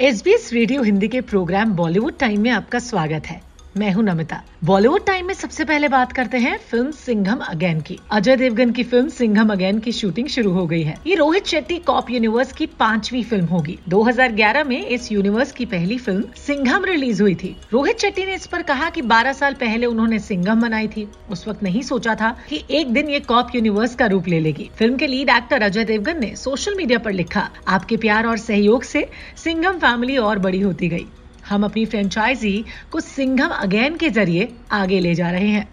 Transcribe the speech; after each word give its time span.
S 0.00 0.22
B 0.24 0.30
S 0.30 0.52
radio 0.52 0.82
Hindi 0.82 1.08
के 1.08 1.20
programme 1.20 1.72
Bollywood 1.72 2.18
time 2.18 2.40
में 2.40 2.50
आपका 2.50 2.78
स्वागत 2.78 3.26
है। 3.26 3.40
मैं 3.78 3.90
हूँ 3.92 4.02
नमिता। 4.04 4.40
बॉलीवुड 4.64 5.04
टाइम 5.06 5.26
में 5.26 5.32
सबसे 5.34 5.64
पहले 5.64 5.88
बात 5.88 6.12
करते 6.12 6.38
हैं 6.38 6.56
फ़िल्म 6.58 6.90
सिंघम 6.90 7.38
अगेन 7.38 7.80
की। 7.80 7.98
अजय 8.10 8.36
देवगन 8.36 8.70
की 8.70 8.82
फ़िल्म 8.82 9.08
सिंघम 9.08 9.52
अगेन 9.52 9.78
की 9.78 9.92
शूटिंग 9.92 10.28
शुरू 10.28 10.52
हो 10.52 10.66
गई 10.66 10.82
है। 10.82 10.94
ये 11.06 11.14
रोहित 11.14 11.46
शेट्टी 11.46 11.78
कॉप 11.78 12.10
यूनिवर्स 12.10 12.52
की 12.52 12.66
पांचवी 12.66 13.22
फ़िल्म 13.22 13.46
होगी। 13.46 13.78
2011 13.88 14.64
में 14.64 14.86
इस 14.86 15.10
यूनिवर्स 15.12 15.52
की 15.52 15.64
पहली 15.64 15.98
फ़िल्म 15.98 16.24
सिंघम 16.36 16.84
रिलीज़ 16.84 17.22
हुई 17.22 17.34
थी। 17.34 17.54
रोहित 17.72 17.98
शेट्टी 17.98 18.24
ने 18.24 18.34
इस 18.34 18.46
पर 18.46 18.62
कहा 18.62 18.88
कि 18.90 19.02
12 19.02 19.32
साल 19.32 19.54
पहले 19.54 19.86
उन्होंने 19.86 20.18
सिंघम 20.18 20.60
बनाई 20.60 20.88
थी। 20.88 21.08
उस 21.30 21.46
वक्त 21.48 21.62
नहीं 21.62 21.82
सोचा 21.82 22.14
था 22.14 22.34
कि 22.48 22.62
एक 22.70 22.92
दिन 22.92 23.10
ये 23.10 23.20
कॉप 23.20 23.54
यूनिवर्स 23.54 23.94
का 23.94 24.06
रूप 24.06 24.28
ले 24.28 24.40
लेगी। 24.40 24.70
फ़िल्म 24.78 24.96
के 24.96 25.06
लीड 25.06 25.30
एक्टर 25.30 25.62
अजय 25.62 25.84
देवगन 25.84 26.20
ने 26.20 26.34
सोशल 26.36 26.76
मीडिया 26.76 26.98
पर 26.98 27.12
लिखा, 27.12 27.48
आपके 27.68 27.96
प्यार 27.96 28.26
और 28.26 28.36
सहयोग 28.38 28.82
से 28.82 29.08
सिंघम 29.36 29.78
फैमिली 29.78 30.16
और 30.16 30.38
बड़ी 30.38 30.60
होती 30.60 30.88
गई। 30.88 31.06
हम 31.48 31.64
अपनी 31.64 31.84
फ्रेंचाइजी 31.86 32.64
को 32.92 33.00
सिंघम 33.00 33.48
अगेन 33.50 33.96
के 33.96 34.10
ज़रिए 34.10 34.52
आगे 34.72 35.00
ले 35.00 35.14
जा 35.14 35.30
रहे 35.30 35.48
हैं। 35.48 35.68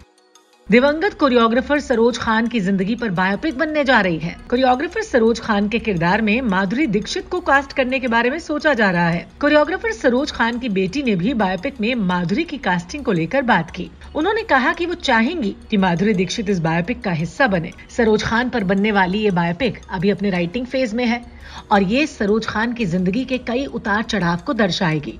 दिवंगत 0.68 1.14
कोरियोग्राफर 1.14 1.80
सरोज 1.80 2.18
खान 2.18 2.46
की 2.46 2.60
ज़िंदगी 2.60 2.94
पर 2.94 3.10
बायोपिक 3.10 3.56
बनने 3.58 3.82
जा 3.84 4.00
रही 4.00 4.18
है। 4.18 4.36
कोरियोग्राफर 4.50 5.02
सरोज 5.02 5.40
खान 5.40 5.68
के 5.68 5.78
किरदार 5.78 6.22
में 6.22 6.40
माधुरी 6.42 6.86
दीक्षित 6.86 7.28
को 7.30 7.40
कास्ट 7.40 7.72
करने 7.72 7.98
के 8.00 8.08
बारे 8.08 8.30
में 8.30 8.38
सोचा 8.38 8.72
जा 8.74 8.90
रहा 8.90 9.08
है। 9.08 9.26
कोरियोग्राफर 9.40 9.92
सरोज 9.92 10.30
खान 10.32 10.58
की 10.58 10.68
बेटी 10.70 11.02
ने 11.02 11.16
भी 11.16 11.34
बायोपिक 11.34 11.80
में 11.80 11.94
माधुरी 11.96 12.44
की 12.44 12.58
कास्टिंग 12.58 13.04
को 13.04 13.12
लेकर 13.12 13.42
बात 13.42 13.70
की। 13.70 13.90
उन्होंने 14.16 14.42
कहा 14.44 14.72
कि 14.72 14.86
वो 14.86 14.94
चाहेंगी 14.94 15.54
कि 15.70 15.76
माधुरी 15.76 16.14
दीक्षित 16.14 16.50
इस 16.50 16.60
बायोपिक 16.60 17.02
का 17.02 17.12
हिस्सा 17.12 17.46
बने। 17.46 17.72
सरोज 17.96 18.22
खान 18.22 18.50
पर 18.50 18.64
बनने 18.64 18.92
वाली 18.92 19.18
ये 19.18 19.30
बायोपिक 19.32 19.80
अभी 19.90 20.10
अपने 20.10 20.30
राइटिंग 20.30 20.66
फ़ेज़ 20.66 20.96
में 20.96 21.04
है 21.06 21.22
और 21.72 21.82
ये 21.84 22.06
सरोज 22.06 22.46
खान 22.46 22.72
की 22.72 22.84
ज़िंदगी 22.86 23.24
के 23.24 23.38
कई 23.42 23.66
उतार 23.66 24.02
चढ़ाव 24.04 24.40
को 24.46 24.52
दर्शाएगी। 24.54 25.18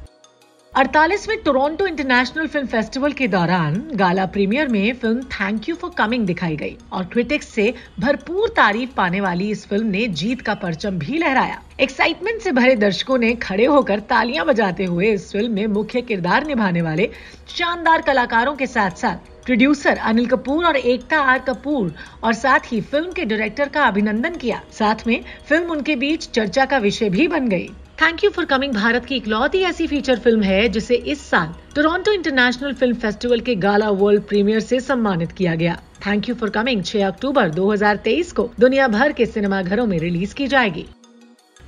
अड़तालीसवें 0.77 1.37
टोरंटो 1.45 1.87
इंटरनेशनल 1.87 2.47
फ़िल्म 2.47 2.67
फेस्टिवल 2.67 3.13
के 3.13 3.27
दौरान 3.29 3.75
गाला 3.97 4.25
प्रीमियर 4.27 4.69
में 4.69 4.93
film 4.93 5.21
thank 5.33 5.69
you 5.69 5.75
for 5.75 5.91
coming 5.99 6.25
दिखाई 6.27 6.57
गई 6.57 6.77
और 6.93 7.05
क्रिटिक्स 7.13 7.49
से 7.49 7.73
भरपूर 8.01 8.49
तारीफ़ 8.57 8.95
पाने 8.97 9.21
वाली 9.21 9.51
इस 9.51 9.65
फ़िल्म 9.69 9.87
ने 9.87 10.07
जीत 10.21 10.41
का 10.41 10.55
परचम 10.65 10.99
भी 10.99 11.19
लहराया। 11.19 11.61
एक्साइटमेंट 11.81 12.41
से 12.43 12.53
भरे 12.53 12.75
दर्शकों 12.77 13.19
ने 13.19 13.33
खड़े 13.45 13.65
होकर 13.67 14.01
तालियाँ 14.09 14.47
बजाते 14.47 14.85
हुए 14.85 15.13
इस 15.13 15.31
फ़िल्म 15.33 15.53
में 15.53 15.67
मुख्य 15.77 16.03
किरदार 16.03 16.47
निभाने 16.47 16.83
वाले 16.83 17.09
शानदार 17.49 18.03
कलाकारों 18.03 18.55
के 18.57 18.67
साथ 18.67 18.99
साथ 19.03 19.31
प्रोड्यूसर 19.45 19.99
अनिल 20.05 20.27
कपूर 20.27 20.67
और 20.67 20.77
एकता 20.77 21.21
आर 21.23 21.39
कपूर 21.49 21.95
और 22.25 22.33
साथ 22.35 22.73
ही 22.73 22.81
फ़िल्म 22.81 23.13
के 23.13 23.25
डायरेक्टर 23.25 23.69
का 23.69 23.85
अभिनंदन 23.85 24.37
किया। 24.37 24.61
साथ 24.73 25.07
में 25.07 25.19
फ़िल्म 25.49 25.71
उनके 25.71 25.97
बीच 25.97 26.31
चर्चा 26.31 26.65
का 26.65 26.79
विषय 26.81 27.11
भी 27.11 27.29
बन 27.29 27.49
गई। 27.49 27.71
Thank 28.01 28.23
you 28.25 28.29
for 28.31 28.45
coming 28.45 28.73
Bharat 28.75 29.05
की 29.05 29.17
इकलौती 29.17 29.59
ऐसी 29.63 29.87
फीचर 29.87 30.19
फ़िल्म 30.19 30.43
है 30.43 30.69
जिसे 30.69 30.95
इस 30.95 31.21
साल 31.21 31.53
टोरंटो 31.75 32.13
इंटरनेशनल 32.13 32.73
फ़िल्म 32.73 32.95
फेस्टिवल 32.95 33.41
के 33.41 33.55
गाला 33.57 33.91
वर्ल्ड 33.93 34.23
प्रीमियर 34.23 34.61
से 34.61 34.81
सम्मानित 34.81 35.33
किया 35.33 35.55
गया। 35.55 35.79
थैंक 36.07 36.29
यू 36.29 36.35
फॉर 36.35 36.51
कमिंग 36.51 36.83
6 36.83 37.07
अक्टूबर 37.07 37.51
2023 37.51 38.33
को 38.33 38.49
दुनिया 38.61 38.89
भर 38.89 39.13
के 39.13 39.27
सिनेमाघरों 39.27 39.87
में 39.87 39.99
रिलीज़ 39.99 40.35
की 40.35 40.47
जाएगी। 40.47 40.87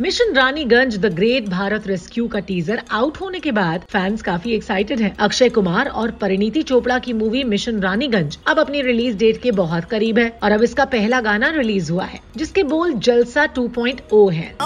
Mission 0.00 0.34
Raniganj, 0.34 0.96
the 0.98 1.06
great 1.06 1.48
Bharat 1.48 1.86
rescue 1.86 2.26
का 2.28 2.38
टीजर 2.38 2.82
आउट 2.90 3.16
होने 3.20 3.38
के 3.40 3.52
बाद 3.52 3.84
फैंस 3.90 4.22
काफ़ी 4.22 4.52
एक्साइटेड 4.52 5.00
हैं। 5.00 5.16
अक्षय 5.16 5.48
कुमार 5.48 5.88
और 5.88 6.10
परिणीति 6.10 6.62
चोपड़ा 6.62 6.98
की 6.98 7.12
मूवी 7.12 7.44
मिशन 7.44 7.80
रानीगंज 7.80 8.38
अब 8.46 8.58
अपनी 8.58 8.82
रिलीज़ 8.82 9.16
डेट 9.16 9.40
के 9.42 9.50
बहुत 9.52 9.84
करीब 9.84 10.18
है 10.18 10.28
और 10.42 10.52
अब 10.52 10.62
इसका 10.62 10.84
पहला 10.84 11.20
गाना 11.20 11.50
रिलीज़ 11.50 11.92
हुआ 11.92 12.04
है, 12.04 12.20
जिसके 12.36 12.62
बोल 12.62 12.92
जलसा 12.92 13.46
2.0 13.54 14.32
हैं। 14.32 14.56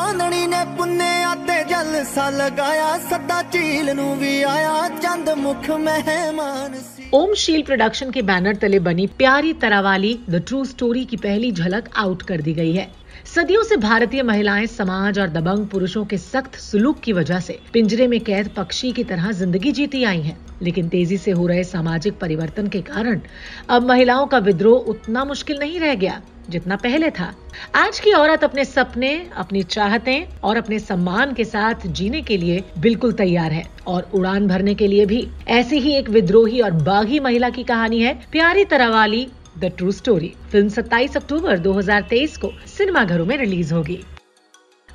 मुख 5.36 5.70
मेहमान 5.70 6.74
ओम 7.14 7.32
शील 7.34 7.62
प्रोडक्शन 7.62 8.10
के 8.10 8.22
बैनर 8.22 8.56
तले 8.56 8.78
बनी 8.78 9.06
प्यारी 9.18 9.52
तरह 9.52 9.80
वाली 9.80 10.12
द 10.30 10.40
ट्रू 10.48 10.64
स्टोरी 10.64 11.04
की 11.04 11.16
पहली 11.16 11.50
झलक 11.52 11.88
आउट 11.98 12.22
कर 12.22 12.40
दी 12.40 12.52
गई 12.54 12.72
है 12.72 12.86
सदियों 13.34 13.62
से 13.64 13.76
भारतीय 13.76 14.22
महिलाएँ 14.22 14.66
समाज 14.66 15.18
और 15.18 15.28
दबंग 15.30 15.66
पुरुषों 15.68 16.04
के 16.04 16.18
सख्त 16.18 16.54
सुलूक 16.60 17.00
की 17.00 17.12
वजह 17.12 17.40
से 17.40 17.58
पिंजरे 17.72 18.06
में 18.08 18.18
कैद 18.24 18.48
पक्षी 18.56 18.92
की 18.92 19.04
तरह 19.04 19.30
ज़िंदगी 19.32 19.72
जीती 19.72 20.04
आई 20.04 20.20
हैं। 20.20 20.38
लेकिन 20.62 20.88
तेज़ी 20.88 21.16
से 21.18 21.30
हो 21.30 21.46
रहे 21.46 21.64
सामाजिक 21.64 22.18
परिवर्तन 22.18 22.66
के 22.68 22.80
कारण 22.82 23.20
अब 23.68 23.88
महिलाओं 23.88 24.26
का 24.26 24.38
विद्रोह 24.48 24.90
उतना 24.92 25.24
मुश्किल 25.24 25.58
नहीं 25.60 25.80
रह 25.80 25.94
गया 25.94 26.20
जितना 26.50 26.76
पहले 26.76 27.10
था। 27.10 27.32
आज 27.74 28.00
की 28.00 28.12
औरत 28.12 28.44
अपने 28.44 28.64
सपने, 28.64 29.10
अपनी 29.36 29.62
चाहते 29.62 30.28
और 30.44 30.56
अपने 30.56 30.78
सम्मान 30.78 31.32
के 31.34 31.44
साथ 31.44 31.86
जीने 31.86 32.22
के 32.22 32.36
लिए 32.36 32.62
बिल्कुल 32.78 33.12
तैयार 33.12 33.52
है 33.52 33.64
और 33.86 34.10
उड़ान 34.14 34.46
भरने 34.48 34.74
के 34.74 34.86
लिए 34.86 35.06
भी। 35.06 35.26
ऐसी 35.48 35.78
ही 35.78 35.94
एक 35.94 36.08
विद्रोही 36.10 36.60
और 36.60 36.70
बागी 36.82 37.20
महिला 37.20 37.50
की 37.50 37.64
कहानी 37.64 38.00
है 38.00 38.14
प्यारी 38.32 38.64
तरह 38.64 38.88
वाली 38.88 39.26
द 39.58 39.72
ट्रू 39.78 39.92
स्टोरी। 39.92 40.32
फ़िल्म 40.52 40.68
27 40.68 41.16
अक्टूबर 41.16 41.58
2023 41.58 42.36
को 42.36 42.52
सिनेमाघरों 42.66 43.26
में 43.26 43.36
रिलीज़ 43.36 43.74
होगी। 43.74 44.00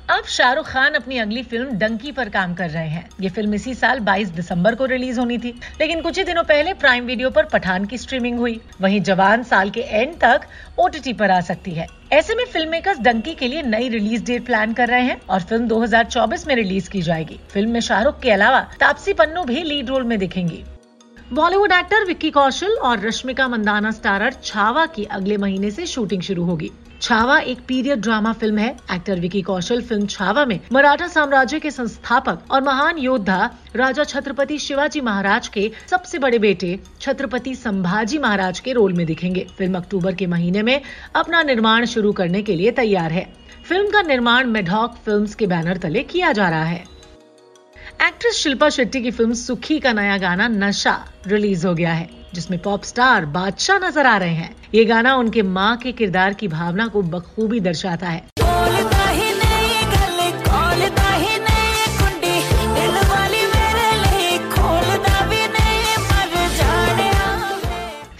अब 0.08 0.24
शाहरुख 0.24 0.66
खान 0.66 0.94
अपनी 0.94 1.16
अगली 1.18 1.42
फ़िल्म 1.42 1.72
डंकी 1.78 2.10
पर 2.12 2.28
काम 2.28 2.52
कर 2.54 2.68
रहे 2.70 2.88
हैं। 2.88 3.08
ये 3.20 3.28
फ़िल्म 3.28 3.54
इसी 3.54 3.74
साल 3.74 4.00
22 4.00 4.28
दिसंबर 4.30 4.74
को 4.74 4.84
रिलीज़ 4.84 5.18
होनी 5.20 5.38
थी, 5.38 5.50
लेकिन 5.80 6.02
कुछ 6.02 6.18
ही 6.18 6.24
दिनों 6.24 6.42
पहले 6.44 6.74
प्राइम 6.74 7.04
वीडियो 7.04 7.30
पर 7.30 7.44
पठान 7.44 7.84
की 7.84 7.98
स्ट्रीमिंग 7.98 8.38
हुई। 8.38 8.60
वहीं 8.80 9.00
जवान 9.00 9.42
साल 9.42 9.70
के 9.70 9.80
एंड 9.80 10.14
तक 10.14 10.42
ओटीटी 10.78 11.12
पर 11.12 11.30
आ 11.30 11.40
सकती 11.40 11.70
है। 11.70 11.86
ऐसे 12.12 12.34
में 12.34 12.44
फ़िल्म 12.44 12.70
मेकर्स 12.70 12.98
डंकी 12.98 13.34
के 13.34 13.48
लिए 13.48 13.62
नई 13.62 13.88
रिलीज़ 13.88 14.24
डेट 14.24 14.46
प्लान 14.46 14.72
कर 14.72 14.88
रहे 14.88 15.02
हैं 15.02 15.20
और 15.30 15.40
फ़िल्म 15.40 15.68
2024 15.68 16.46
में 16.46 16.54
रिलीज़ 16.54 16.90
की 16.90 17.02
जाएगी। 17.02 17.40
फ़िल्म 17.50 17.70
में 17.70 17.80
शाहरुख 17.80 18.20
के 18.20 18.30
अलावा 18.30 18.60
तापसी 18.80 19.12
पन्नू 19.12 19.44
भी 19.44 19.62
लीड 19.62 19.88
रोल 19.88 20.04
में 20.04 20.18
दिखेंगी। 20.18 20.64
बॉलीवुड 21.32 21.72
एक्टर 21.72 22.04
विक्की 22.04 22.30
कौशल 22.30 22.78
और 22.78 23.06
रश्मिका 23.06 23.48
मंदाना 23.48 23.90
स्टारर 23.90 24.36
छावा 24.44 24.86
की 24.86 25.04
अगले 25.04 25.36
महीने 25.36 25.70
से 25.70 25.86
शूटिंग 25.86 26.22
शुरू 26.22 26.44
होगी। 26.44 26.70
छावा 27.00 27.38
एक 27.40 27.58
पीरियड 27.68 28.00
ड्रामा 28.00 28.32
फ़िल्म 28.32 28.58
है। 28.58 28.68
एक्टर 28.92 29.20
विकी 29.20 29.40
कौशल 29.42 29.82
फ़िल्म 29.82 30.06
छावा 30.06 30.44
में 30.44 30.58
मराठा 30.72 31.06
साम्राज्य 31.08 31.58
के 31.60 31.70
संस्थापक 31.70 32.52
और 32.52 32.62
महान 32.62 32.98
योद्धा 32.98 33.50
राजा 33.76 34.04
छत्रपति 34.04 34.58
शिवाजी 34.58 35.00
महाराज 35.00 35.48
के 35.48 35.70
सबसे 35.90 36.18
बड़े 36.18 36.38
बेटे 36.38 36.78
छत्रपति 37.00 37.54
संभाजी 37.54 38.18
महाराज 38.18 38.60
के 38.60 38.72
रोल 38.72 38.92
में 38.92 39.04
दिखेंगे। 39.06 39.46
फ़िल्म 39.58 39.76
अक्टूबर 39.76 40.14
के 40.14 40.26
महीने 40.26 40.62
में 40.62 40.80
अपना 41.16 41.42
निर्माण 41.42 41.86
शुरू 41.86 42.12
करने 42.12 42.42
के 42.42 42.54
लिए 42.54 42.70
तैयार 42.72 43.12
है। 43.12 43.26
फ़िल्म 43.68 43.90
का 43.90 44.02
निर्माण 44.02 44.46
मेढॉक 44.46 44.96
फिल्म्स 45.04 45.34
के 45.34 45.46
बैनर 45.46 45.76
तले 45.76 46.02
किया 46.04 46.32
जा 46.32 46.48
रहा 46.48 46.64
है। 46.64 46.84
एक्ट्रेस 48.02 48.34
शिल्पा 48.34 48.68
शेट्टी 48.68 49.00
की 49.02 49.10
फ़िल्म 49.10 49.34
सुखी 49.34 49.78
का 49.80 49.92
नया 49.92 50.16
गाना 50.18 50.48
नशा 50.48 51.02
रिलीज़ 51.26 51.66
हो 51.66 51.74
गया 51.74 51.92
है। 51.92 52.08
जिसमें 52.36 52.60
पॉप 52.62 52.82
स्टार 52.84 53.26
बादशाह 53.32 53.78
नज़र 53.78 54.06
आ 54.06 54.16
रहे 54.16 54.34
हैं। 54.34 54.54
ये 54.74 54.84
गाना 54.84 55.16
उनके 55.16 55.42
माँ 55.42 55.76
के 55.76 55.92
किरदार 55.92 56.34
की 56.34 56.48
भावना 56.48 56.86
को 56.86 57.02
बखूबी 57.12 57.60
दर्शाता 57.60 58.08
है। 58.08 58.24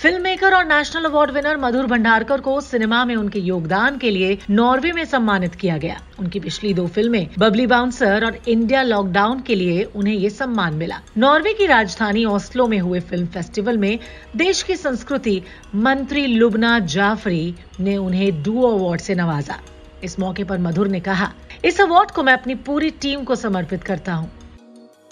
फ़िल्म 0.07 0.23
मेकर 0.23 0.55
और 0.55 0.65
national 0.65 1.05
award 1.05 1.31
winner 1.31 1.57
Madhur 1.57 1.87
Bhandarkar 1.87 2.41
को 2.41 2.61
सिनेमा 2.61 3.05
में 3.05 3.15
उनके 3.17 3.39
योगदान 3.39 3.97
के 3.99 4.11
लिए 4.11 4.39
नॉर्वे 4.51 4.93
में 4.93 5.05
सम्मानित 5.05 5.55
किया 5.55 5.79
गया। 5.79 5.97
उनकी 6.19 6.41
पिछली 6.41 6.73
दो 6.75 6.87
फ़िल्में, 6.87 7.29
बबली 7.39 7.67
बाउंसर 7.67 8.25
और 8.25 8.39
इंडिया 8.49 8.83
लॉकडाउन 8.83 9.41
के 9.41 9.55
लिए 9.55 9.83
उन्हें 9.85 10.15
ये 10.15 10.31
सम्मान 10.31 10.75
मिला। 10.75 11.01
नॉर्वे 11.19 11.55
की 11.55 11.67
राजधानी 11.67 12.25
ओस्लो 12.25 12.67
में 12.67 12.79
हुए 12.79 13.01
फ़िल्म 13.01 13.27
फेस्टिवल 13.27 13.79
में 13.79 13.99
देश 14.37 14.63
की 14.63 14.77
संस्कृति 14.77 15.41
मंत्री 15.75 16.27
लुबना 16.27 16.79
जाफरी 16.79 17.55
ने 17.81 17.97
उन्हें 17.97 18.43
डू 18.43 18.63
अवार्ड 18.63 19.01
से 19.01 19.15
नवाजा। 19.15 19.61
इस 20.05 20.19
मौके 20.21 20.45
पर 20.45 20.59
मधुर 20.59 20.89
ने 20.89 21.01
कहा, 21.01 21.33
इस 21.65 21.81
अवार्ड 21.81 22.11
को 22.11 22.23
मैं 22.23 22.33
अपनी 22.33 22.55
पूरी 22.55 22.91
टीम 22.91 23.25
को 23.25 23.35
समर्पित 23.37 23.85
करता 23.85 24.15
हूँ। 24.15 24.31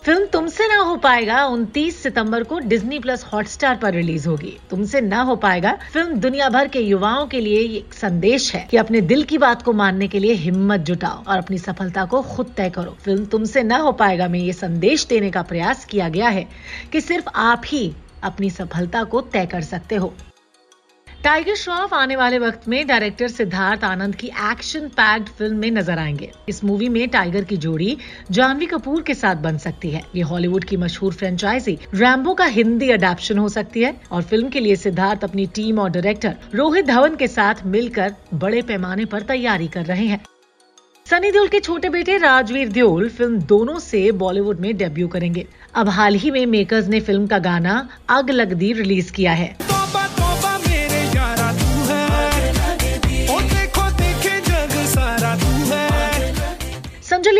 फ़िल्म 0.05 0.27
तुमसे 0.27 0.67
ना 0.69 0.77
हो 0.77 0.97
पाएगा 0.97 1.45
29 1.45 2.03
सितंबर 2.03 2.43
को 2.43 2.59
डिज्नी 2.59 2.99
प्लस 2.99 3.25
हॉटस्टार 3.33 3.77
पर 3.77 3.93
रिलीज़ 3.93 4.29
होगी। 4.29 4.59
तुमसे 4.71 5.01
ना 5.01 5.21
हो 5.23 5.37
पाएगा। 5.37 5.73
फ़िल्म 5.93 6.15
दुनिया 6.15 6.49
भर 6.49 6.69
के 6.69 6.81
युवाओं 6.81 7.27
के 7.27 7.41
लिए 7.41 7.61
एक 7.77 7.95
संदेश 7.95 8.55
है 8.55 8.67
कि 8.71 8.77
अपने 8.77 9.01
दिल 9.01 9.23
की 9.23 9.39
बात 9.39 9.63
को 9.63 9.73
मानने 9.73 10.09
के 10.09 10.19
लिए 10.19 10.33
हिम्मत 10.33 10.81
जुटाओ 10.81 11.25
और 11.25 11.39
अपनी 11.39 11.59
सफलता 11.59 12.05
को 12.05 12.23
खुद 12.23 12.55
तय 12.57 12.71
करो। 12.71 12.97
फ़िल्म 13.05 13.25
तुमसे 13.25 13.63
ना 13.63 13.77
हो 13.77 13.93
पाएगा 13.93 14.29
में 14.29 14.39
ये 14.39 14.53
संदेश 14.53 15.07
देने 15.07 15.31
का 15.31 15.43
प्रयास 15.43 15.85
किया 15.85 16.09
गया 16.09 16.29
है 16.29 16.49
कि 16.93 17.01
सिर्फ़ 17.01 17.29
आप 17.35 17.63
ही 17.67 17.95
अपनी 18.23 18.51
सफलता 18.51 19.05
को 19.05 19.21
तय 19.21 19.47
कर 19.47 19.61
सकते 19.61 19.97
हो। 19.97 20.15
टाइगर 21.25 21.55
श्रॉफ 21.55 21.93
आने 21.95 22.17
वाले 22.17 22.39
वक्त 22.39 22.67
में 22.69 22.87
डायरेक्टर 22.87 23.29
सिद्धार्थ 23.29 23.85
आनंद 23.85 24.15
की 24.15 24.27
एक्शन 24.27 24.89
पैक्ड 24.97 25.29
फ़िल्म 25.29 25.57
में 25.59 25.71
नज़र 25.71 25.99
आएँगे। 25.99 26.31
इस 26.49 26.63
मूवी 26.65 26.89
में 26.89 27.09
टाइगर 27.09 27.45
की 27.45 27.57
जोड़ी 27.57 27.97
जानवी 28.31 28.67
कपूर 28.67 29.03
के 29.03 29.15
साथ 29.15 29.37
बन 29.37 29.59
सकती 29.59 29.91
है। 29.91 30.03
ये 30.17 30.23
हॉलीवुड 30.23 30.65
की 30.65 30.77
मशहूर 30.77 31.13
फ्रेंचाइजी 31.13 31.79
रैम्बो 31.95 32.35
का 32.35 32.45
हिंदी 32.57 32.91
अडेप्शन 32.91 33.39
हो 33.39 33.49
सकती 33.49 33.83
है 33.83 33.95
और 34.13 34.23
फ़िल्म 34.23 34.49
के 34.49 34.61
लिए 34.61 34.77
सिद्धार्थ 34.77 35.25
अपनी 35.25 35.47
टीम 35.55 35.79
और 35.79 35.91
डायरेक्टर 35.91 36.37
रोहित 36.55 36.87
धवन 36.87 37.17
के 37.17 37.29
साथ 37.29 37.65
मिलकर 37.67 38.15
बड़े 38.35 38.63
पैमाने 38.63 39.05
पर 39.07 39.23
तैयारी 39.23 39.69
कर 39.69 39.85
रहे 39.85 40.07
हैं। 40.07 40.23
सनी 41.07 41.31
देओल 41.31 41.49
के 41.49 41.61
छोटे 41.61 41.89
बेटे 41.89 42.19
राजवीर 42.19 42.69
देओल 42.69 43.09
फ़िल्म 43.09 43.41
दोनों 43.47 43.79
से 43.81 44.11
बॉलीवुड 44.19 44.61
में 44.61 44.77
डेब्यू 44.77 45.09
करेंगे। 45.09 45.47
अब 45.75 45.89
हाल 45.89 46.15
ही 46.15 46.31
में 46.31 46.45
मेकर्स 46.47 46.89
ने 46.89 47.01
फ़िल्म 47.01 47.27
का 47.27 47.39
गाना 47.41 47.89
अग 48.11 48.31
लग 48.31 48.53
दी 48.53 48.73
रिलीज़ 48.73 49.13
किया 49.13 49.33
है। 49.33 49.55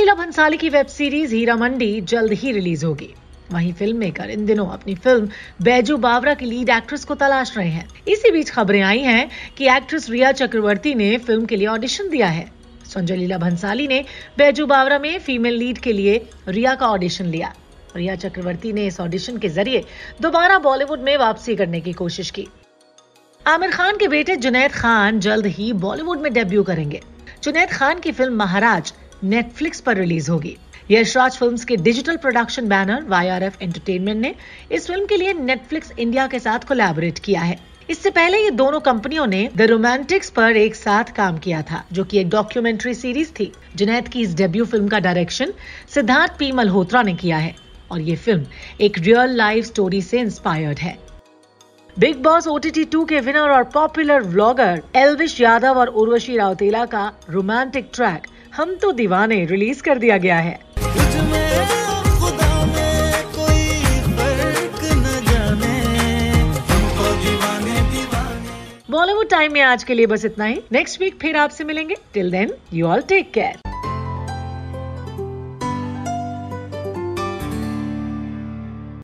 लीला 0.05 0.15
भंसाली 0.15 0.57
की 0.57 0.69
वेब 0.69 0.87
सीरीज़ 0.87 1.35
हीरा 1.35 1.55
मंडी 1.57 2.01
जल्द 2.03 2.33
ही 2.33 2.51
रिलीज़ 2.53 2.85
होगी। 2.87 3.09
वहीं 3.53 3.73
फ़िल्म 3.73 3.97
मेकर 3.99 4.31
इन 4.31 4.45
दिनों 4.47 4.67
अपनी 4.69 4.95
फ़िल्म 4.95 5.29
बैजू 5.65 5.97
बावरा 5.99 6.35
की 6.35 6.47
लीड 6.47 6.71
एक्ट्रेस 6.71 7.05
को 7.05 7.15
तलाश 7.15 7.57
रहे 7.57 7.69
हैं। 7.69 7.87
इसी 8.09 8.31
बीच 8.31 8.51
खबरें 8.51 8.81
आई 8.83 8.99
हैं 9.01 9.31
कि 9.59 9.69
एक्ट्रेस 9.77 10.09
रिया 10.11 10.33
चक्रवर्ती 10.33 10.95
ने 10.95 11.17
फ़िल्म 11.19 11.47
के 11.47 11.57
लिए 11.57 11.67
ऑडिशन 11.67 12.09
दिया 12.09 12.27
है। 12.29 12.45
संजय 12.87 13.17
लीला 13.17 13.39
भंसाली 13.39 13.87
ने 13.89 14.05
बैजू 14.39 14.67
बावरा 14.67 14.99
में 14.99 15.19
फीमेल 15.19 15.55
लीड 15.55 15.79
के 15.79 15.93
लिए 15.93 16.17
रिया 16.49 16.75
का 16.75 16.89
ऑडिशन 16.89 17.27
लिया। 17.27 17.53
रिया 17.97 18.17
चक्रवर्ती 18.17 18.73
ने 18.73 18.87
इस 18.87 19.01
ऑडिशन 19.01 19.39
के 19.39 19.49
ज़रिए 19.51 19.83
दोबारा 20.21 20.59
बॉलीवुड 20.59 21.01
में 21.01 21.17
वापसी 21.17 21.57
करने 21.57 21.81
की 21.81 21.93
कोशिश 21.93 22.31
की। 22.31 22.47
आमिर 23.47 23.71
खान 23.71 23.97
के 23.97 24.09
बेटे 24.09 24.37
जुनैद 24.39 24.73
खान 24.73 25.21
जल्द 25.21 25.47
ही 25.57 25.73
बॉलीवुड 25.81 26.21
में 26.21 26.33
डेब्यू 26.33 26.63
करेंगे। 26.63 27.01
जुनैद 27.43 27.71
खान 27.71 27.99
की 28.01 28.13
फ़िल्म 28.13 28.37
महाराज 28.37 28.93
नेटफ्लिक्स 29.25 29.81
पर 29.81 29.97
रिलीज़ 29.97 30.31
होगी। 30.31 30.57
यशराज 30.91 31.37
फिल्म्स 31.37 31.65
के 31.65 31.77
digital 31.77 32.17
production 32.17 32.69
banner 32.69 33.05
YRF 33.05 33.63
entertainment 33.63 34.21
ने 34.21 34.35
इस 34.73 34.87
फ़िल्म 34.87 35.07
के 35.07 35.17
लिए 35.17 35.33
नेटफ्लिक्स 35.33 35.93
इंडिया 35.99 36.27
के 36.27 36.39
साथ 36.39 36.67
कोलैबोरेट 36.69 37.19
किया 37.19 37.41
है। 37.41 37.59
इससे 37.91 38.11
पहले 38.11 38.39
ये 38.39 38.51
दोनों 38.51 38.81
कंपनियों 38.81 39.27
ने 39.27 39.49
द 39.57 39.63
रोमांटिक्स 39.63 40.31
पर 40.31 40.57
एक 40.57 40.75
साथ 40.75 41.13
काम 41.17 41.39
किया 41.39 41.63
था, 41.63 41.85
जो 41.93 42.05
कि 42.05 42.19
एक 42.19 42.29
डॉक्यूमेंट्री 42.29 42.95
सीरीज़ 42.95 43.33
थी, 43.33 43.53
जुनैद 43.77 44.09
की 44.09 44.21
इस 44.21 44.35
डेब्यू 44.35 44.65
फ़िल्म 44.65 44.89
का 44.89 44.99
डायरेक्शन 44.99 45.53
सिद्धार्थ 45.95 46.39
पी 46.39 46.53
मल्होत्रा 46.53 47.03
ने 47.03 47.15
किया 47.15 47.37
है। 47.37 47.55
और 47.91 48.01
ये 48.01 48.17
फ़िल्म 48.17 48.47
एक 48.81 48.99
रियल 48.99 49.37
लाइफ 49.37 49.65
स्टोरी 49.65 50.03
से 50.03 50.21
इंस्पायर्ड 50.21 50.79
है। 50.79 50.97
बिग 51.97 52.23
बॉस 52.23 52.47
ओटीटी 52.47 52.85
2 52.85 53.05
के 53.05 53.21
विनर 53.21 53.51
और 53.51 53.65
पॉपुलर 53.65 54.23
व्लॉगर 54.23 54.83
एलविश 54.97 55.41
यादव 55.41 55.79
और 55.79 55.89
उर्वशी 55.89 56.37
रावतेला 56.37 56.85
का 56.85 57.13
रोमांटिक 57.31 57.91
ट्रैक 57.95 58.27
हम 58.57 58.75
तो 58.75 58.91
दीवाने 58.93 59.45
रिलीज़ 59.45 59.83
कर 59.83 59.99
दिया 59.99 60.17
गया 60.19 60.37
है। 60.39 60.59
दीवाने 67.15 67.81
बॉलीवुड 68.91 69.29
टाइम 69.29 69.53
में 69.53 69.61
आज 69.61 69.85
के 69.85 69.95
लिए 69.95 70.07
बस 70.07 70.25
इतना 70.25 70.45
ही। 70.45 70.61
नेक्स्ट 70.73 71.01
वीक 71.01 71.19
फिर 71.21 71.37
आपसे 71.37 71.65
मिलेंगे। 71.65 71.97
Till 72.15 72.31
then 72.31 72.53
you 72.73 72.87
all 72.87 73.01
take 73.09 73.33
care 73.33 73.74